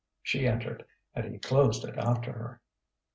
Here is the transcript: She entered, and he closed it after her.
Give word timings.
She 0.23 0.47
entered, 0.47 0.83
and 1.13 1.31
he 1.31 1.37
closed 1.37 1.85
it 1.85 1.95
after 1.95 2.31
her. 2.31 2.61